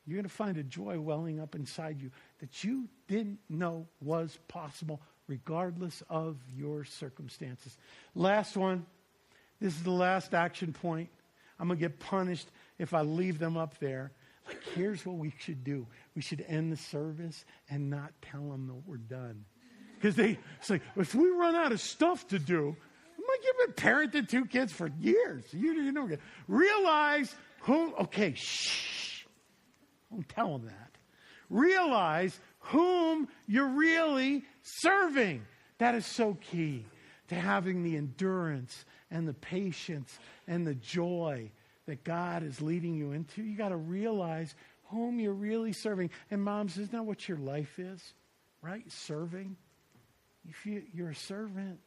[0.08, 2.10] You're going to find a joy welling up inside you
[2.40, 7.78] that you didn't know was possible, regardless of your circumstances.
[8.16, 8.88] Last one.
[9.60, 11.10] This is the last action point.
[11.62, 14.12] I'm going to get punished if I leave them up there.
[14.47, 18.65] Like, here's what we should do we should end the service and not tell them
[18.65, 19.45] that we're done.
[19.93, 23.86] Because they say, if we run out of stuff to do, I'm like, you've been
[23.86, 25.45] parenting two kids for years.
[25.54, 26.10] You, you know,
[26.47, 29.26] realize who, okay, shh.
[30.10, 30.97] Don't tell them that.
[31.52, 35.45] Realize whom you're really serving.
[35.78, 36.86] That is so key
[37.28, 41.52] to having the endurance and the patience and the joy
[41.88, 43.43] that God is leading you into.
[43.43, 46.10] You got to realize whom you're really serving.
[46.30, 48.02] And moms, isn't that what your life is?
[48.62, 48.89] Right?
[48.91, 49.56] Serving.
[50.50, 51.80] If you, you're a servant.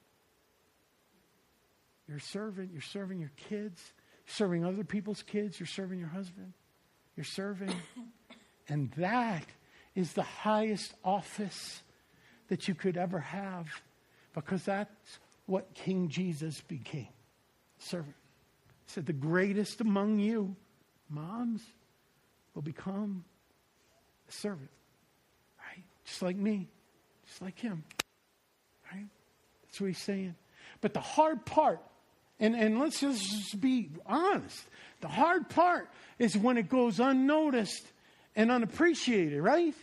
[2.09, 3.81] You're serving, you're serving your kids,
[4.27, 6.53] you're serving other people's kids, you're serving your husband,
[7.17, 7.75] you're serving.
[8.67, 9.45] And that
[9.95, 11.83] is the highest office
[12.49, 13.67] that you could ever have
[14.35, 17.14] because that's what King Jesus became
[17.85, 18.15] servant.
[18.87, 20.57] He said, The greatest among you,
[21.09, 21.63] moms,
[22.55, 23.25] will become
[24.29, 24.71] a servant.
[25.59, 25.85] Right?
[26.05, 26.69] Just like me,
[27.27, 27.85] just like him.
[28.93, 29.07] Right?
[29.63, 30.35] That's what he's saying.
[30.81, 31.81] But the hard part,
[32.41, 34.65] and, and let's just be honest,
[35.01, 37.85] the hard part is when it goes unnoticed
[38.37, 39.75] and unappreciated, right?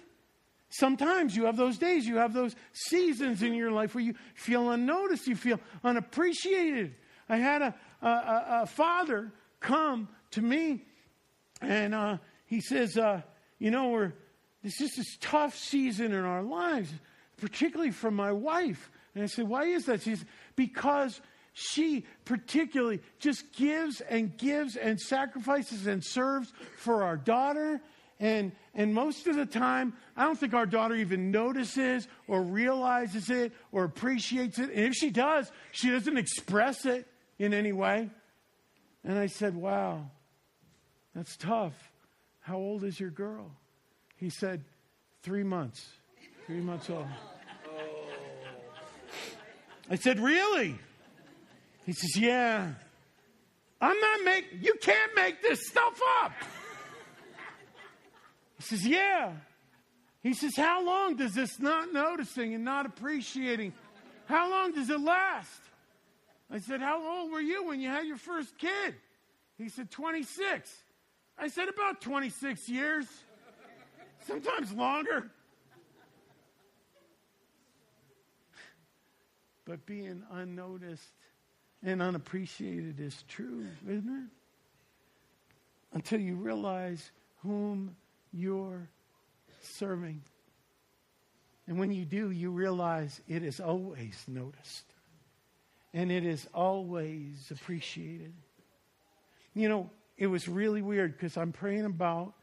[0.70, 4.70] Sometimes you have those days, you have those seasons in your life where you feel
[4.70, 6.96] unnoticed, you feel unappreciated.
[7.28, 10.84] I had a, a father come to me
[11.62, 13.22] and uh, he says, uh,
[13.60, 14.14] You know, we're,
[14.64, 16.92] it's just this tough season in our lives,
[17.38, 18.92] particularly for my wife.
[19.14, 20.02] And I said, Why is that?
[20.02, 21.22] She said, Because
[21.54, 27.82] she particularly just gives and gives and sacrifices and serves for our daughter
[28.22, 33.32] and, and most of the time, I don't think our daughter even notices or realizes
[33.32, 34.70] it or appreciates it.
[34.70, 37.08] And if she does, she doesn't express it
[37.42, 38.10] in any way.
[39.04, 40.06] And I said, Wow,
[41.16, 41.74] that's tough.
[42.42, 43.52] How old is your girl?
[44.18, 44.64] He said,
[45.24, 45.86] Three months.
[46.46, 47.08] Three months old.
[49.90, 50.76] I said, Really?
[51.86, 52.70] He says, Yeah.
[53.82, 56.34] I'm not making, you can't make this stuff up.
[58.58, 59.34] He says, Yeah.
[60.22, 63.74] He says, How long does this not noticing and not appreciating,
[64.28, 65.50] how long does it last?
[66.52, 68.96] I said, How old were you when you had your first kid?
[69.58, 70.70] He said, 26.
[71.38, 73.06] I said, About 26 years,
[74.28, 75.32] sometimes longer.
[79.64, 81.14] But being unnoticed
[81.82, 84.30] and unappreciated is true, isn't it?
[85.94, 87.12] Until you realize
[87.44, 87.96] whom
[88.34, 88.90] you're
[89.62, 90.22] serving.
[91.68, 94.91] And when you do, you realize it is always noticed
[95.94, 98.34] and it is always appreciated.
[99.54, 102.34] You know, it was really weird because I'm praying about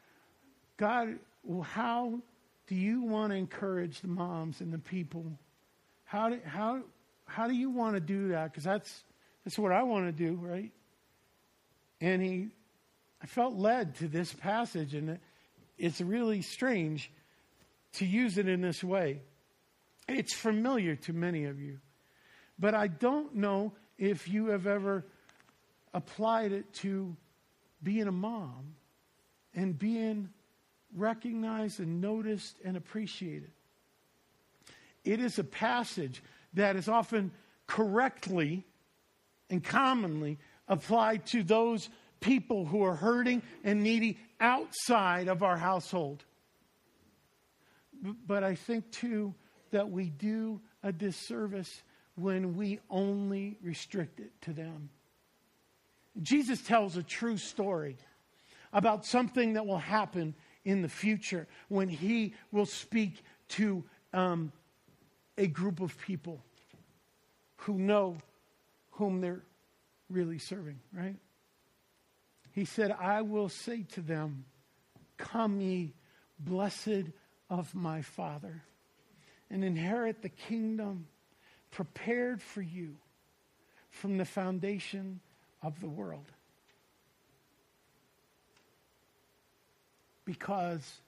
[0.76, 1.18] God,
[1.62, 2.20] how
[2.66, 5.32] do you want to encourage the moms and the people?
[6.04, 6.82] How do, how,
[7.26, 8.52] how do you want to do that?
[8.52, 9.04] Because that's,
[9.44, 10.70] that's what I want to do, right?
[12.00, 12.48] And he,
[13.22, 15.20] I felt led to this passage, and it,
[15.78, 17.10] it's really strange
[17.94, 19.20] to use it in this way.
[20.06, 21.80] It's familiar to many of you,
[22.58, 25.04] but I don't know if you have ever
[25.94, 27.16] applied it to
[27.82, 28.74] being a mom
[29.54, 30.30] and being
[30.94, 33.50] recognized and noticed and appreciated.
[35.04, 36.22] It is a passage
[36.54, 37.30] that is often
[37.66, 38.64] correctly
[39.50, 41.88] and commonly applied to those
[42.20, 46.24] people who are hurting and needy outside of our household.
[48.26, 49.34] But I think too
[49.70, 51.82] that we do a disservice
[52.18, 54.90] when we only restrict it to them.
[56.20, 57.96] Jesus tells a true story
[58.72, 64.52] about something that will happen in the future when he will speak to um,
[65.36, 66.44] a group of people
[67.58, 68.16] who know
[68.92, 69.44] whom they're
[70.10, 71.16] really serving, right?
[72.50, 74.44] He said, I will say to them,
[75.16, 75.94] Come ye,
[76.38, 77.10] blessed
[77.48, 78.62] of my Father,
[79.50, 81.06] and inherit the kingdom
[81.70, 82.96] prepared for you
[83.90, 85.20] from the foundation
[85.62, 86.26] of the world.
[90.24, 91.00] Because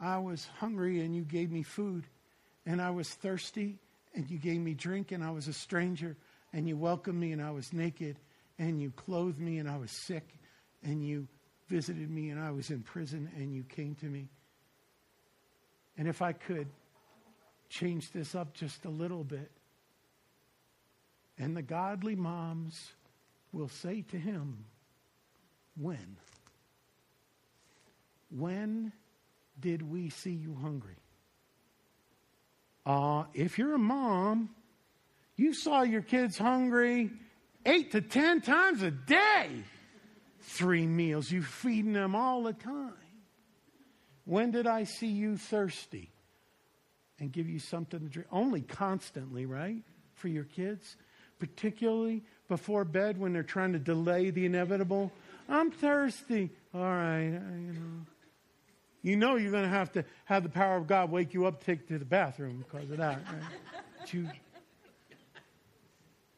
[0.00, 2.04] I was hungry and you gave me food,
[2.66, 3.78] and I was thirsty
[4.14, 6.16] and you gave me drink, and I was a stranger
[6.52, 8.16] and you welcomed me and I was naked,
[8.58, 10.26] and you clothed me and I was sick
[10.82, 11.28] and you
[11.68, 14.28] visited me and I was in prison and you came to me.
[15.96, 16.68] And if I could
[17.68, 19.50] change this up just a little bit,
[21.38, 22.92] and the godly moms
[23.52, 24.64] will say to him,
[25.76, 26.16] When?
[28.30, 28.92] When
[29.58, 30.96] did we see you hungry?
[32.84, 34.50] Uh, if you're a mom,
[35.36, 37.10] you saw your kids hungry
[37.64, 39.62] eight to ten times a day
[40.40, 41.30] three meals.
[41.30, 42.92] You feeding them all the time.
[44.24, 46.10] When did I see you thirsty
[47.18, 48.28] and give you something to drink?
[48.30, 49.82] Only constantly, right?
[50.14, 50.96] For your kids,
[51.38, 55.12] particularly before bed when they're trying to delay the inevitable.
[55.48, 56.50] I'm thirsty.
[56.74, 58.06] All right, uh, you know.
[59.02, 61.64] You know you're going to have to have the power of God wake you up
[61.64, 64.24] take to the bathroom because of that, right?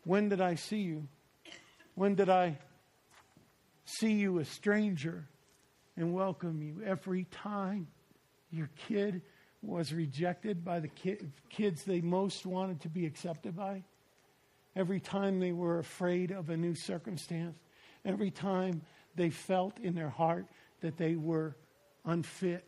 [0.04, 1.08] when did I see you
[1.94, 2.58] When did I
[3.84, 5.26] see you a stranger
[5.96, 6.82] and welcome you?
[6.84, 7.88] Every time
[8.50, 9.22] your kid
[9.62, 13.84] was rejected by the ki- kids they most wanted to be accepted by.
[14.80, 17.54] Every time they were afraid of a new circumstance.
[18.06, 18.80] Every time
[19.14, 20.46] they felt in their heart
[20.80, 21.54] that they were
[22.06, 22.64] unfit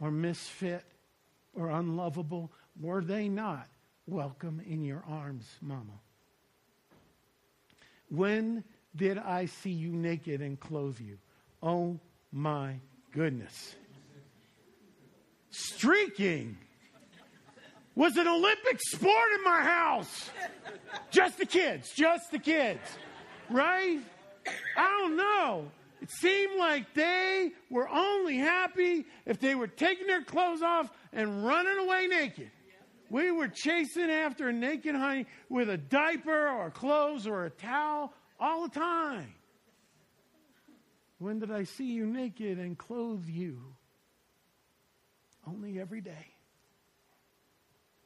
[0.00, 0.86] or misfit
[1.52, 2.50] or unlovable,
[2.80, 3.68] were they not
[4.06, 6.00] welcome in your arms, Mama?
[8.08, 8.64] When
[8.96, 11.18] did I see you naked and clothe you?
[11.62, 12.00] Oh
[12.32, 12.76] my
[13.12, 13.76] goodness.
[15.50, 16.56] Streaking
[17.98, 20.30] was an Olympic sport in my house.
[21.10, 22.78] Just the kids, just the kids,
[23.50, 23.98] right?
[24.76, 25.72] I don't know.
[26.00, 31.44] It seemed like they were only happy if they were taking their clothes off and
[31.44, 32.52] running away naked.
[33.10, 38.14] We were chasing after a naked honey with a diaper or clothes or a towel
[38.38, 39.34] all the time.
[41.18, 43.74] When did I see you naked and clothe you?
[45.44, 46.37] Only every day.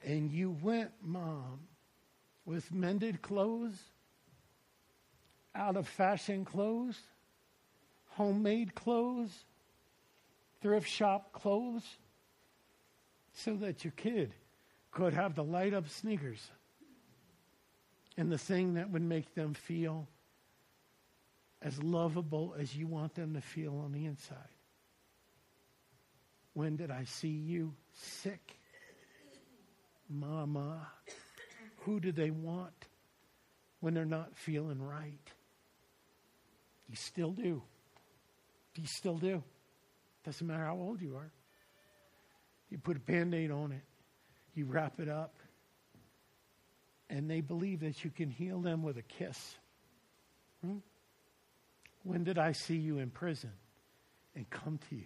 [0.04, 1.60] And you went, Mom,
[2.44, 3.80] with mended clothes,
[5.54, 6.98] out of fashion clothes,
[8.10, 9.44] homemade clothes,
[10.60, 11.84] thrift shop clothes,
[13.34, 14.34] so that your kid
[14.90, 16.50] could have the light up sneakers
[18.16, 20.06] and the thing that would make them feel
[21.62, 24.36] as lovable as you want them to feel on the inside.
[26.54, 28.58] When did I see you sick?
[30.12, 30.86] Mama,
[31.78, 32.86] who do they want
[33.80, 35.32] when they're not feeling right?
[36.88, 37.62] You still do.
[38.76, 39.42] You still do.
[40.24, 41.30] Doesn't matter how old you are.
[42.70, 43.82] You put a band aid on it,
[44.54, 45.34] you wrap it up,
[47.10, 49.56] and they believe that you can heal them with a kiss.
[50.64, 50.78] Hmm?
[52.02, 53.52] When did I see you in prison
[54.34, 55.04] and come to you?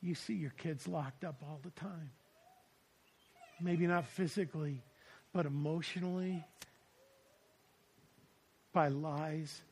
[0.00, 2.10] You see your kids locked up all the time.
[3.62, 4.82] Maybe not physically,
[5.32, 6.44] but emotionally,
[8.72, 9.62] by lies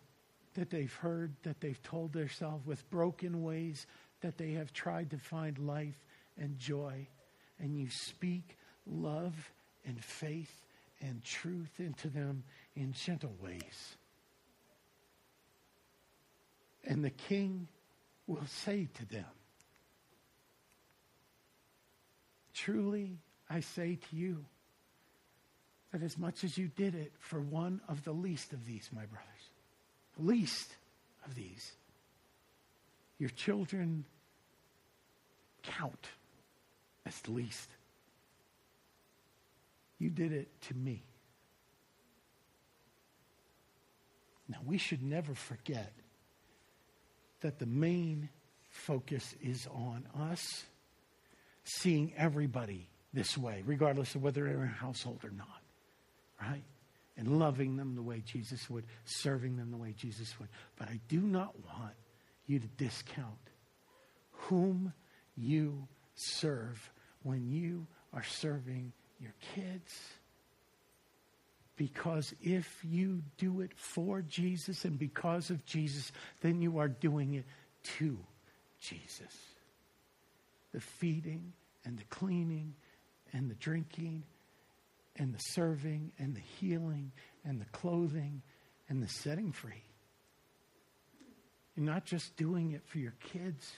[0.55, 3.87] that they've heard, that they've told themselves, with broken ways
[4.21, 5.99] that they have tried to find life
[6.39, 7.07] and joy.
[7.59, 9.35] And you speak love
[9.85, 10.65] and faith
[11.01, 12.45] and truth into them
[12.77, 13.97] in gentle ways.
[16.85, 17.69] And the king
[18.27, 19.25] will say to them,
[22.55, 23.19] Truly,
[23.51, 24.45] I say to you
[25.93, 29.05] that as much as you did it for one of the least of these, my
[29.07, 29.27] brothers,
[30.17, 30.71] least
[31.27, 31.73] of these,
[33.19, 34.05] your children
[35.65, 36.07] count
[37.05, 37.69] as the least.
[39.99, 41.03] You did it to me.
[44.49, 45.93] Now, we should never forget
[47.41, 48.29] that the main
[48.71, 50.65] focus is on us
[51.65, 55.63] seeing everybody this way, regardless of whether they're in a household or not,
[56.41, 56.63] right?
[57.17, 60.49] And loving them the way Jesus would, serving them the way Jesus would.
[60.79, 61.95] But I do not want
[62.47, 63.27] you to discount
[64.33, 64.93] whom
[65.37, 66.91] you serve
[67.23, 69.95] when you are serving your kids.
[71.77, 77.35] Because if you do it for Jesus and because of Jesus, then you are doing
[77.35, 77.45] it
[77.99, 78.19] to
[78.81, 79.35] Jesus.
[80.73, 81.53] The feeding
[81.85, 82.75] and the cleaning
[83.33, 84.25] and the drinking
[85.17, 87.13] and the serving and the healing
[87.45, 88.43] and the clothing
[88.89, 89.85] and the setting free.
[91.77, 93.73] You're not just doing it for your kids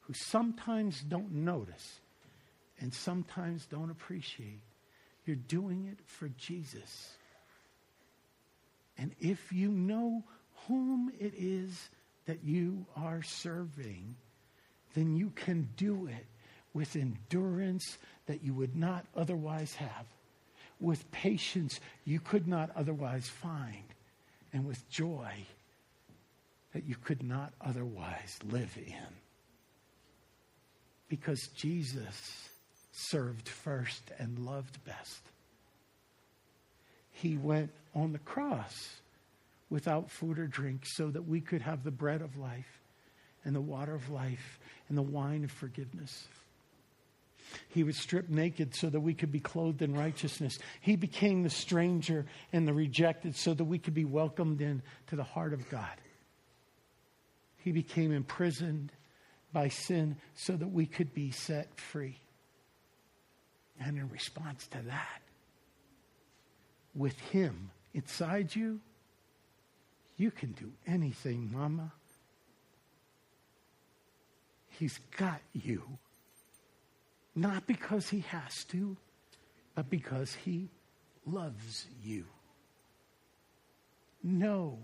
[0.00, 2.00] who sometimes don't notice
[2.80, 4.60] and sometimes don't appreciate.
[5.24, 7.16] You're doing it for Jesus.
[8.96, 10.22] And if you know
[10.68, 11.88] whom it is
[12.26, 14.16] that you are serving,
[14.94, 16.26] then you can do it
[16.76, 17.96] with endurance
[18.26, 20.04] that you would not otherwise have,
[20.78, 23.84] with patience you could not otherwise find,
[24.52, 25.32] and with joy
[26.74, 29.06] that you could not otherwise live in.
[31.08, 32.50] Because Jesus
[32.92, 35.22] served first and loved best.
[37.10, 38.96] He went on the cross
[39.70, 42.80] without food or drink so that we could have the bread of life
[43.44, 44.58] and the water of life
[44.90, 46.26] and the wine of forgiveness.
[47.68, 50.58] He was stripped naked so that we could be clothed in righteousness.
[50.80, 55.16] He became the stranger and the rejected so that we could be welcomed in to
[55.16, 55.96] the heart of God.
[57.56, 58.92] He became imprisoned
[59.52, 62.18] by sin so that we could be set free.
[63.80, 65.22] And in response to that,
[66.94, 68.80] with Him inside you,
[70.16, 71.92] you can do anything, Mama.
[74.78, 75.82] He's got you.
[77.36, 78.96] Not because he has to,
[79.74, 80.70] but because he
[81.26, 82.24] loves you.
[84.22, 84.78] Know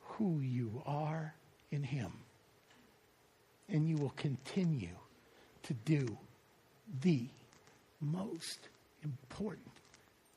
[0.00, 1.34] who you are
[1.70, 2.12] in him.
[3.68, 4.96] And you will continue
[5.64, 6.16] to do
[7.02, 7.26] the
[8.00, 8.58] most
[9.04, 9.66] important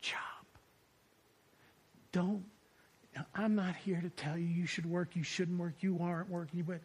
[0.02, 0.18] job.
[2.12, 2.44] Don't,
[3.34, 6.64] I'm not here to tell you you should work, you shouldn't work, you aren't working,
[6.64, 6.80] but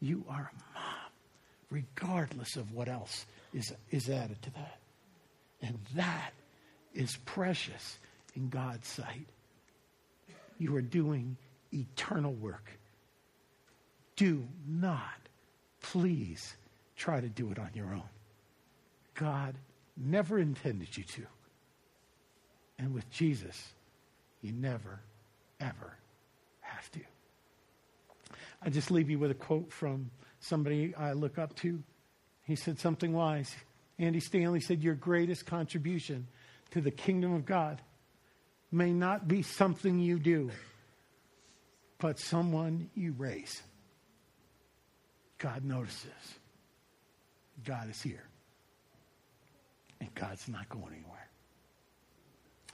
[0.00, 0.99] you are a mom,
[1.70, 4.78] regardless of what else is, is added to that.
[5.62, 6.32] And that
[6.94, 7.98] is precious
[8.34, 9.26] in God's sight.
[10.58, 11.36] You are doing
[11.72, 12.70] eternal work.
[14.16, 15.28] Do not,
[15.80, 16.54] please,
[16.96, 18.08] try to do it on your own.
[19.14, 19.54] God
[19.96, 21.26] never intended you to.
[22.78, 23.72] And with Jesus,
[24.42, 25.00] you never,
[25.60, 25.96] ever
[26.60, 27.00] have to.
[28.62, 30.10] I just leave you with a quote from
[30.40, 31.82] somebody I look up to.
[32.42, 33.54] He said something wise.
[33.98, 36.26] Andy Stanley said, Your greatest contribution
[36.72, 37.80] to the kingdom of God
[38.72, 40.50] may not be something you do,
[41.98, 43.62] but someone you raise.
[45.38, 46.10] God notices.
[47.64, 48.24] God is here.
[50.00, 51.28] And God's not going anywhere.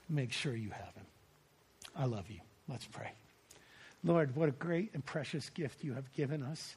[0.09, 1.05] Make sure you have him.
[1.95, 2.39] I love you.
[2.69, 3.11] Let's pray.
[4.03, 6.75] Lord, what a great and precious gift you have given us.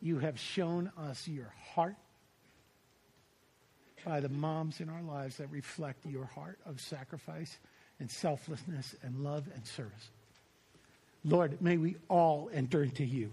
[0.00, 1.96] You have shown us your heart
[4.04, 7.58] by the moms in our lives that reflect your heart of sacrifice
[7.98, 10.10] and selflessness and love and service.
[11.24, 13.32] Lord, may we all enter into you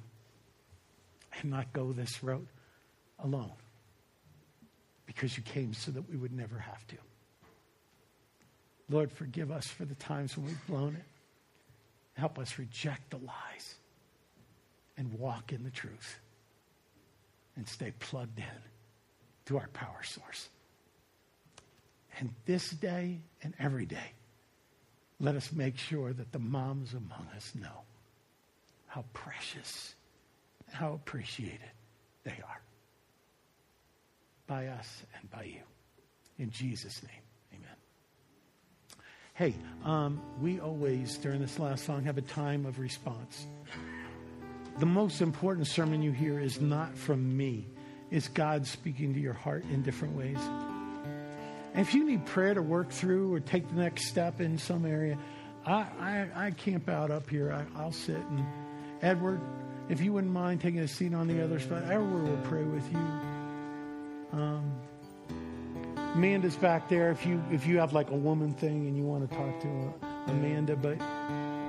[1.39, 2.47] and not go this road
[3.20, 3.51] alone
[5.05, 6.97] because you came so that we would never have to.
[8.89, 11.05] Lord, forgive us for the times when we've blown it.
[12.20, 13.76] Help us reject the lies
[14.97, 16.20] and walk in the truth
[17.56, 18.62] and stay plugged in
[19.45, 20.49] to our power source.
[22.20, 24.14] And this day and every day,
[25.20, 27.84] let us make sure that the moms among us know
[28.88, 29.95] how precious,
[30.72, 31.60] how appreciated
[32.24, 32.62] they are
[34.47, 35.62] by us and by you.
[36.38, 37.22] In Jesus' name,
[37.53, 37.76] amen.
[39.34, 43.47] Hey, um, we always, during this last song, have a time of response.
[44.78, 47.67] The most important sermon you hear is not from me,
[48.11, 50.38] it's God speaking to your heart in different ways.
[51.73, 54.86] And if you need prayer to work through or take the next step in some
[54.86, 55.17] area,
[55.65, 57.51] I, I, I camp out up here.
[57.51, 58.45] I, will sit and
[59.01, 59.41] Edward,
[59.89, 62.89] if you wouldn't mind taking a seat on the other side, Edward will pray with
[62.91, 62.97] you.
[64.32, 64.71] Um,
[66.15, 67.11] Amanda's back there.
[67.11, 69.93] If you if you have like a woman thing and you want to talk to
[70.28, 70.97] Amanda, but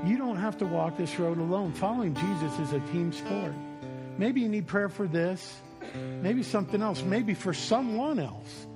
[0.04, 1.72] you don't have to walk this road alone.
[1.72, 3.52] Following Jesus is a team sport.
[4.18, 5.60] Maybe you need prayer for this.
[5.94, 7.02] Maybe something else.
[7.02, 8.66] Maybe for someone else.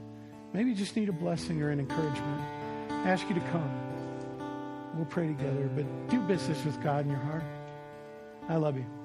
[0.52, 2.40] Maybe you just need a blessing or an encouragement.
[2.90, 3.70] I ask you to come.
[4.94, 7.44] We'll pray together, but do business with God in your heart.
[8.48, 8.99] I love you.